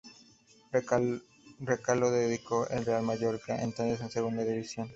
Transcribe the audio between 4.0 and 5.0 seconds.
en Segunda División.